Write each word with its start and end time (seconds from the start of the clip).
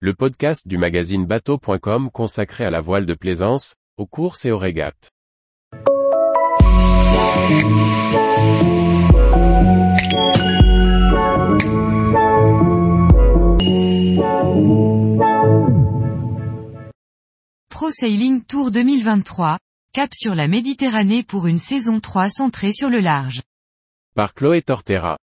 le 0.00 0.12
podcast 0.12 0.68
du 0.68 0.76
magazine 0.76 1.24
bateau.com 1.24 2.10
consacré 2.10 2.66
à 2.66 2.70
la 2.70 2.82
voile 2.82 3.06
de 3.06 3.14
plaisance, 3.14 3.76
aux 3.96 4.04
courses 4.04 4.44
et 4.44 4.50
aux 4.50 4.58
régates. 4.58 5.10
Pro 17.70 17.90
Sailing 17.90 18.44
Tour 18.44 18.70
2023, 18.70 19.58
cap 19.94 20.10
sur 20.12 20.34
la 20.34 20.46
Méditerranée 20.46 21.22
pour 21.22 21.46
une 21.46 21.58
saison 21.58 22.00
3 22.00 22.28
centrée 22.28 22.74
sur 22.74 22.90
le 22.90 23.00
large. 23.00 23.40
Par 24.14 24.34
Chloé 24.34 24.60
Tortera. 24.60 25.16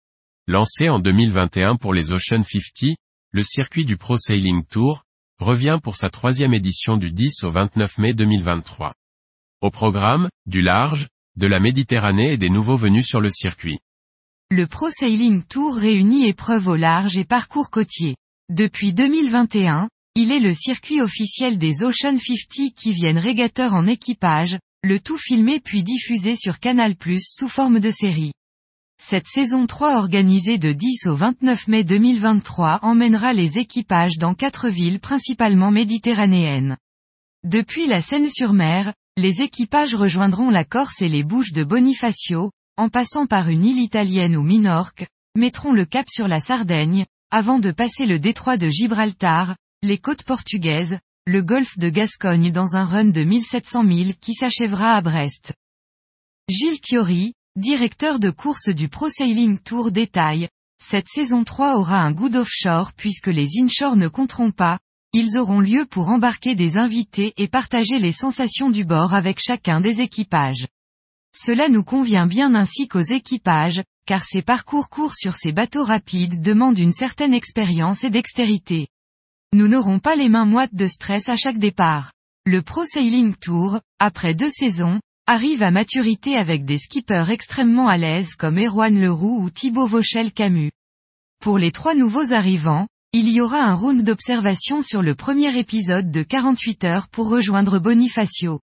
Lancé 0.48 0.88
en 0.88 0.98
2021 0.98 1.76
pour 1.76 1.94
les 1.94 2.10
Ocean 2.10 2.42
50, 2.42 2.96
le 3.34 3.42
circuit 3.42 3.84
du 3.84 3.96
Pro 3.96 4.16
Sailing 4.16 4.62
Tour, 4.64 5.02
revient 5.40 5.80
pour 5.82 5.96
sa 5.96 6.08
troisième 6.08 6.54
édition 6.54 6.96
du 6.96 7.10
10 7.10 7.42
au 7.42 7.50
29 7.50 7.98
mai 7.98 8.14
2023. 8.14 8.94
Au 9.60 9.70
programme, 9.70 10.28
du 10.46 10.62
large, 10.62 11.08
de 11.36 11.48
la 11.48 11.58
Méditerranée 11.58 12.34
et 12.34 12.36
des 12.36 12.48
nouveaux 12.48 12.76
venus 12.76 13.08
sur 13.08 13.20
le 13.20 13.30
circuit. 13.30 13.80
Le 14.52 14.68
Pro 14.68 14.88
Sailing 14.88 15.42
Tour 15.42 15.74
réunit 15.74 16.28
épreuves 16.28 16.68
au 16.68 16.76
large 16.76 17.18
et 17.18 17.24
parcours 17.24 17.70
côtiers. 17.70 18.14
Depuis 18.50 18.92
2021, 18.92 19.88
il 20.14 20.30
est 20.30 20.38
le 20.38 20.54
circuit 20.54 21.00
officiel 21.00 21.58
des 21.58 21.82
Ocean 21.82 22.16
50 22.16 22.72
qui 22.76 22.92
viennent 22.92 23.18
régateurs 23.18 23.74
en 23.74 23.88
équipage, 23.88 24.60
le 24.84 25.00
tout 25.00 25.18
filmé 25.18 25.58
puis 25.58 25.82
diffusé 25.82 26.36
sur 26.36 26.60
Canal+, 26.60 26.94
sous 27.18 27.48
forme 27.48 27.80
de 27.80 27.90
série. 27.90 28.30
Cette 28.98 29.26
saison 29.26 29.66
3 29.66 29.96
organisée 29.96 30.58
de 30.58 30.72
10 30.72 31.06
au 31.06 31.14
29 31.14 31.68
mai 31.68 31.84
2023 31.84 32.80
emmènera 32.82 33.32
les 33.32 33.58
équipages 33.58 34.18
dans 34.18 34.34
quatre 34.34 34.68
villes 34.68 35.00
principalement 35.00 35.70
méditerranéennes. 35.70 36.76
Depuis 37.44 37.86
la 37.86 38.00
Seine-sur-Mer, 38.00 38.94
les 39.16 39.40
équipages 39.40 39.94
rejoindront 39.94 40.50
la 40.50 40.64
Corse 40.64 41.02
et 41.02 41.08
les 41.08 41.22
Bouches 41.22 41.52
de 41.52 41.64
Bonifacio, 41.64 42.50
en 42.76 42.88
passant 42.88 43.26
par 43.26 43.48
une 43.48 43.64
île 43.64 43.80
italienne 43.80 44.36
ou 44.36 44.42
Minorque, 44.42 45.06
mettront 45.36 45.72
le 45.72 45.84
cap 45.84 46.08
sur 46.08 46.26
la 46.26 46.40
Sardaigne, 46.40 47.04
avant 47.30 47.58
de 47.58 47.70
passer 47.70 48.06
le 48.06 48.18
détroit 48.18 48.56
de 48.56 48.68
Gibraltar, 48.68 49.56
les 49.82 49.98
côtes 49.98 50.24
portugaises, 50.24 50.98
le 51.26 51.42
golfe 51.42 51.78
de 51.78 51.88
Gascogne 51.88 52.50
dans 52.50 52.74
un 52.76 52.84
run 52.84 53.06
de 53.06 53.22
1700 53.22 53.84
milles 53.84 54.16
qui 54.16 54.34
s'achèvera 54.34 54.94
à 54.94 55.00
Brest. 55.00 55.52
Gilles 56.48 56.80
Chiori, 56.82 57.34
directeur 57.56 58.18
de 58.18 58.30
course 58.30 58.68
du 58.68 58.88
Pro 58.88 59.08
Sailing 59.08 59.60
Tour 59.60 59.92
détaille, 59.92 60.48
cette 60.82 61.08
saison 61.08 61.44
3 61.44 61.76
aura 61.76 62.00
un 62.00 62.10
goût 62.10 62.28
d'offshore 62.28 62.92
puisque 62.94 63.28
les 63.28 63.60
inshore 63.60 63.94
ne 63.94 64.08
compteront 64.08 64.50
pas, 64.50 64.80
ils 65.12 65.38
auront 65.38 65.60
lieu 65.60 65.86
pour 65.86 66.08
embarquer 66.08 66.56
des 66.56 66.76
invités 66.76 67.32
et 67.36 67.46
partager 67.46 68.00
les 68.00 68.10
sensations 68.10 68.70
du 68.70 68.84
bord 68.84 69.14
avec 69.14 69.38
chacun 69.40 69.80
des 69.80 70.00
équipages. 70.00 70.66
Cela 71.32 71.68
nous 71.68 71.84
convient 71.84 72.26
bien 72.26 72.56
ainsi 72.56 72.88
qu'aux 72.88 73.00
équipages, 73.00 73.84
car 74.04 74.24
ces 74.24 74.42
parcours 74.42 74.88
courts 74.88 75.14
sur 75.14 75.36
ces 75.36 75.52
bateaux 75.52 75.84
rapides 75.84 76.42
demandent 76.42 76.78
une 76.78 76.92
certaine 76.92 77.34
expérience 77.34 78.02
et 78.02 78.10
dextérité. 78.10 78.88
Nous 79.52 79.68
n'aurons 79.68 80.00
pas 80.00 80.16
les 80.16 80.28
mains 80.28 80.44
moites 80.44 80.74
de 80.74 80.88
stress 80.88 81.28
à 81.28 81.36
chaque 81.36 81.58
départ. 81.58 82.12
Le 82.44 82.62
Pro 82.62 82.84
Sailing 82.84 83.36
Tour, 83.36 83.78
après 84.00 84.34
deux 84.34 84.50
saisons, 84.50 85.00
arrive 85.26 85.62
à 85.62 85.70
maturité 85.70 86.36
avec 86.36 86.66
des 86.66 86.76
skippers 86.76 87.30
extrêmement 87.30 87.88
à 87.88 87.96
l'aise 87.96 88.34
comme 88.34 88.58
Erwan 88.58 89.00
Leroux 89.00 89.42
ou 89.42 89.48
Thibaut 89.48 89.86
Vauchel 89.86 90.32
Camus. 90.32 90.70
Pour 91.40 91.56
les 91.56 91.72
trois 91.72 91.94
nouveaux 91.94 92.32
arrivants, 92.34 92.86
il 93.14 93.30
y 93.30 93.40
aura 93.40 93.62
un 93.62 93.74
round 93.74 94.02
d'observation 94.02 94.82
sur 94.82 95.00
le 95.00 95.14
premier 95.14 95.58
épisode 95.58 96.10
de 96.10 96.22
48 96.22 96.84
heures 96.84 97.08
pour 97.08 97.30
rejoindre 97.30 97.78
Bonifacio. 97.78 98.60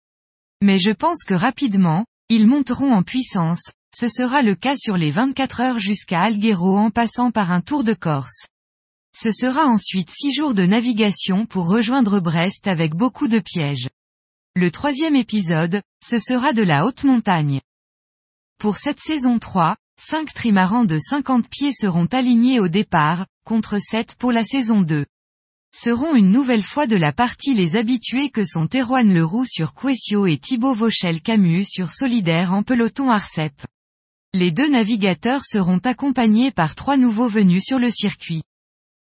Mais 0.62 0.78
je 0.78 0.92
pense 0.92 1.23
que 1.23 1.34
rapidement, 1.34 2.06
ils 2.30 2.45
monteront 2.45 2.94
en 2.94 3.02
puissance, 3.02 3.72
ce 3.95 4.08
sera 4.08 4.43
le 4.43 4.54
cas 4.54 4.78
sur 4.78 4.98
les 4.98 5.10
24 5.10 5.61
heures 5.61 5.80
jusqu'à 5.80 6.22
Alghero 6.22 6.78
en 6.78 6.92
passant 6.92 7.32
par 7.32 7.52
un 7.52 7.61
tour 7.61 7.83
de 7.83 7.93
Corse. 7.93 8.48
Ce 9.16 9.32
sera 9.32 9.66
ensuite 9.66 10.11
six 10.11 10.32
jours 10.32 10.54
de 10.54 10.66
navigation 10.66 11.48
pour 11.48 11.67
rejoindre 11.67 12.20
Brest 12.20 12.67
avec 12.67 12.93
beaucoup 12.93 13.28
de 13.28 13.39
pièges. 13.39 13.88
Le 14.58 14.70
troisième 14.70 15.16
épisode, 15.16 15.82
ce 16.04 16.20
sera 16.20 16.52
de 16.52 16.62
la 16.62 16.86
haute 16.86 17.06
montagne. 17.06 17.62
Pour 18.58 18.76
cette 18.76 19.00
saison 19.00 19.39
3, 19.39 19.78
cinq 19.98 20.34
trimarans 20.34 20.84
de 20.84 21.00
50 21.00 21.48
pieds 21.48 21.72
seront 21.72 22.08
alignés 22.08 22.60
au 22.60 22.67
départ, 22.67 23.28
contre 23.45 23.80
7 23.80 24.16
pour 24.20 24.34
la 24.34 24.44
saison 24.44 24.82
2. 24.82 25.06
Seront 25.73 26.16
une 26.16 26.32
nouvelle 26.32 26.64
fois 26.64 26.86
de 26.86 26.98
la 26.98 27.14
partie 27.14 27.54
les 27.54 27.78
habitués 27.78 28.30
que 28.30 28.44
sont 28.44 28.67
Erwan 28.76 29.14
Leroux 29.14 29.45
sur 29.45 29.73
Quessio 29.73 30.28
et 30.28 30.38
Thibaut 30.38 30.73
Vauchel 30.73 31.22
Camus 31.22 31.64
sur 31.64 31.94
Solidaire 31.94 32.52
en 32.52 32.61
peloton 32.61 33.10
Arcep. 33.10 33.54
Les 34.34 34.52
deux 34.52 34.70
navigateurs 34.70 35.45
seront 35.45 35.80
accompagnés 35.80 36.52
par 36.52 36.76
trois 36.76 36.98
nouveaux 36.98 37.30
venus 37.30 37.64
sur 37.64 37.80
le 37.80 37.90
circuit. 37.90 38.44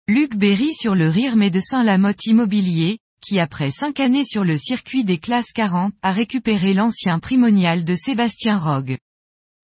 Luc 0.07 0.37
Berry 0.37 0.75
sur 0.75 0.95
le 0.95 1.09
Rire 1.09 1.35
Médecin 1.35 1.83
Lamotte 1.83 2.25
Immobilier, 2.27 3.01
qui 3.21 3.39
après 3.39 3.71
cinq 3.71 4.01
années 4.01 4.25
sur 4.25 4.45
le 4.45 4.57
circuit 4.57 5.05
des 5.05 5.19
classes 5.19 5.53
40 5.53 5.93
a 6.03 6.13
récupéré 6.13 6.75
l'ancien 6.75 7.19
primonial 7.19 7.85
de 7.85 7.95
Sébastien 7.95 8.59
Rogue. 8.59 8.99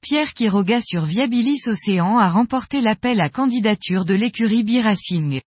Pierre 0.00 0.34
Quiroga 0.34 0.80
sur 0.82 1.04
Viabilis 1.04 1.66
Océan 1.66 2.18
a 2.18 2.28
remporté 2.28 2.80
l'appel 2.80 3.20
à 3.20 3.28
candidature 3.28 4.04
de 4.04 4.14
l'écurie 4.14 4.62
B-Racing. 4.62 5.40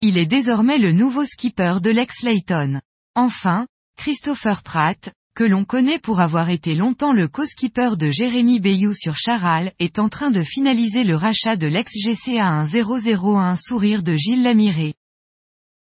Il 0.00 0.18
est 0.18 0.26
désormais 0.26 0.78
le 0.78 0.92
nouveau 0.92 1.24
skipper 1.24 1.76
de 1.80 1.90
l'ex 1.90 2.22
Layton. 2.22 2.80
Enfin, 3.14 3.66
Christopher 3.96 4.62
Pratt, 4.62 5.12
que 5.34 5.44
l'on 5.44 5.64
connaît 5.64 5.98
pour 5.98 6.20
avoir 6.20 6.50
été 6.50 6.74
longtemps 6.74 7.12
le 7.12 7.28
co-skipper 7.28 7.96
de 7.96 8.10
Jérémy 8.10 8.58
Bayou 8.58 8.94
sur 8.94 9.16
Charal, 9.16 9.72
est 9.78 9.98
en 9.98 10.08
train 10.08 10.30
de 10.30 10.42
finaliser 10.42 11.04
le 11.04 11.14
rachat 11.14 11.56
de 11.56 11.68
l'ex-GCA 11.68 12.64
1001 12.64 13.56
sourire 13.56 14.02
de 14.02 14.16
Gilles 14.16 14.42
Lamiré. 14.42 14.94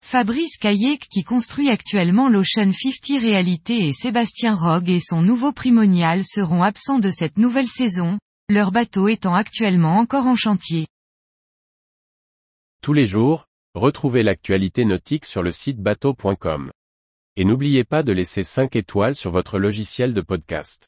Fabrice 0.08 0.58
Caillec 0.58 1.08
qui 1.10 1.24
construit 1.24 1.72
actuellement 1.72 2.30
l'Ocean 2.30 2.72
50 2.72 3.20
Réalité 3.20 3.88
et 3.88 3.92
Sébastien 3.92 4.54
Rogue 4.54 4.92
et 4.92 5.00
son 5.00 5.24
nouveau 5.24 5.52
primonial 5.52 6.24
seront 6.24 6.62
absents 6.62 7.00
de 7.00 7.10
cette 7.10 7.40
nouvelle 7.40 7.68
saison, 7.68 8.20
leur 8.48 8.72
bateau 8.72 9.08
étant 9.08 9.34
actuellement 9.34 9.98
encore 9.98 10.28
en 10.28 10.36
chantier. 10.36 10.86
Tous 12.84 12.94
les 12.94 13.08
jours, 13.08 13.48
retrouvez 13.74 14.22
l'actualité 14.22 14.86
nautique 14.86 15.26
sur 15.26 15.42
le 15.42 15.52
site 15.52 15.80
bateau.com. 15.80 16.70
Et 17.36 17.44
n'oubliez 17.44 17.84
pas 17.84 18.04
de 18.04 18.12
laisser 18.12 18.44
5 18.44 18.76
étoiles 18.76 19.16
sur 19.16 19.32
votre 19.32 19.58
logiciel 19.58 20.14
de 20.14 20.22
podcast. 20.22 20.86